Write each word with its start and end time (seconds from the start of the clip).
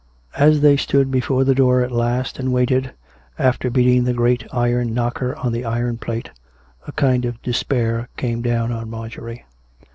As 0.37 0.61
they 0.61 0.77
stood 0.77 1.11
before 1.11 1.43
the 1.43 1.53
door 1.53 1.81
at 1.83 1.91
last 1.91 2.39
and 2.39 2.51
waited, 2.51 2.91
after 3.37 3.69
beating 3.69 4.03
the 4.03 4.15
great 4.15 4.43
iron 4.51 4.95
knocker 4.95 5.35
on 5.35 5.51
the 5.51 5.63
iron 5.63 5.99
plate, 5.99 6.31
a 6.87 6.91
kind 6.91 7.23
of 7.23 7.39
despair 7.43 8.09
came 8.17 8.41
down 8.41 8.71
on 8.71 8.89
Marjorie. 8.89 9.45